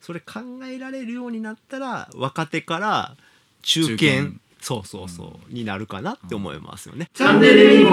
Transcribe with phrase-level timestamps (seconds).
[0.00, 0.40] それ考
[0.70, 3.16] えられるようになったら若手から
[3.62, 7.08] 中堅そうそうそう、になるかなって思いますよね。
[7.14, 7.88] チャンネル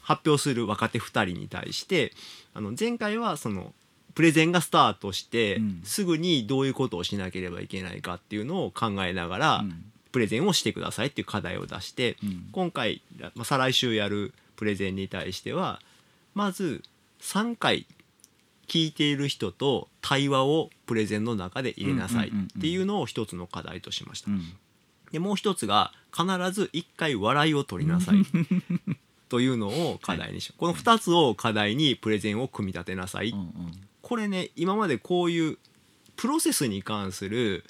[0.00, 2.12] 発表する若手2人に対して
[2.54, 3.72] あの前回はその
[4.14, 5.80] プレゼンがスタートして、うん。
[5.84, 12.48] すぐにどういうことをしなければいけないかっていうのを考えながら、うんプレゼンをしてくださいっていう課題を出して、うん。
[12.52, 13.02] 今回、
[13.34, 15.80] まあ、再来週やるプレゼンに対しては
[16.34, 16.82] まず
[17.20, 17.86] 3回
[18.68, 24.30] 聞いている人と対話をプレゼンの中で入れなさいっていうのを一つの課題としました。
[24.30, 24.52] うん。
[25.10, 28.24] でもう一つが必ず1回笑いを取りなさい
[29.28, 33.72] というのを課題にしよう、この2つを課題にプレゼンを組み立てなさい、うんうん。
[34.00, 35.58] これね今までこういう
[36.16, 37.64] プロセスに関する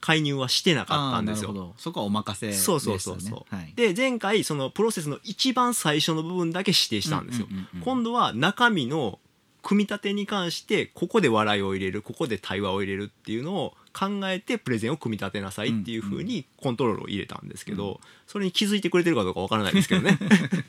[0.00, 1.74] 介入はしてなかったんですよ。
[1.76, 2.64] そこはお任せでしたね。
[2.64, 7.84] そうそうそうそう、はい、で前回そのプロセスの一番最初の部分だけ指定したんですよ、うんうんうんうん。
[7.84, 9.18] 今度は中身の
[9.62, 20.18] 組み立てに関してここで笑いを入れるここで対話を入れるっていうのを考えてプレゼンを組み立てなさいっていうふうにコントロールを入れたんですけど、それに気づいてくれてるかどうかわからないですけどね。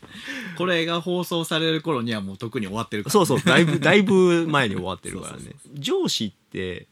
[0.58, 5.52] これが放送される頃にはもう特に終わってるから、そうそうだいぶだいぶ前に終わってるからね。
[5.76, 6.88] 上司って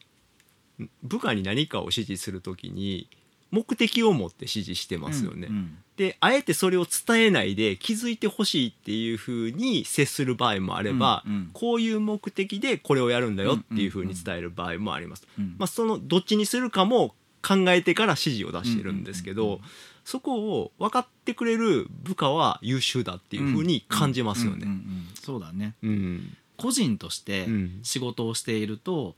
[1.03, 3.09] 部下に何かを指示するときに
[3.51, 5.77] 目的を持って指示してますよね、うんうん。
[5.95, 11.49] であえてそれを伝えないで気づいてほしいっていうふうに接する場合もあれば、うんうん。
[11.53, 15.27] こういう目的でこれをやるんだよっていうふうに伝える場合もあります。
[15.39, 19.61] うんまあ、そのどっちにするかも考えてから指示を出してるんですけど、うんうんうん。
[20.03, 24.67] そこを分かってくれる部下は優秀だっていうふうに感じますよね。
[25.21, 25.75] そうだね。
[25.83, 26.37] うん。
[26.57, 27.79] 個人としてうん。
[27.83, 29.15] 仕事をしていると、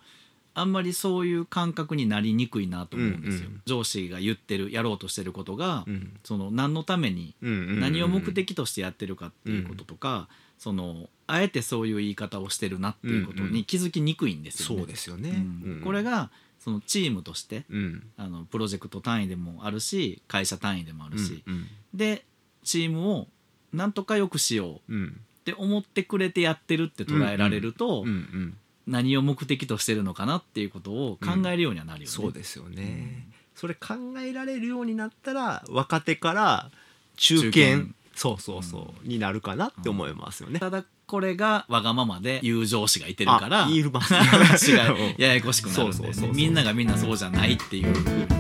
[0.60, 3.62] あんまりそういう感覚になりにくいなと思うんですよ、うんうん。
[3.66, 6.18] 上司が言ってるやろうとしてることが、うん。
[6.24, 14.78] その何のためにうんうんうん何を目的としてやってるかっていうこととか、そのあえてそういう言い方をしてるなっていうことに気づきにくいんですよね。
[14.78, 15.30] そうですよね。
[15.30, 15.72] うん。
[15.74, 18.04] うんこれがそのチームとしてうん。
[18.18, 22.26] あのプロジェクト単位でもあるし会社単位でもあるし、うんで
[22.64, 23.28] チームを
[23.72, 25.22] なんとか良くしよううん。
[25.40, 28.58] って思ってくれてやってるって捉えられると、うんうん
[28.90, 32.12] 何を目的としてるのかなっていうことを考えるようにはなるよね。
[32.12, 36.72] そうですよね、それ考えられるようになったら若手から
[37.16, 40.60] 中堅そうそうそう、になるかなって思いますよね。
[40.60, 46.36] ただこれがわがままで言う上司がいてるからい話がうんややこしくなるんで そうそうそうそう。
[46.36, 47.94] みんながみんなそうじゃないっていう。
[47.94, 48.39] ふうに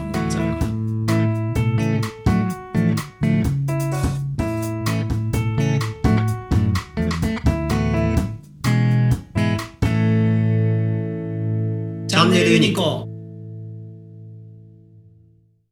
[12.20, 13.09] チャンネルユニコーン。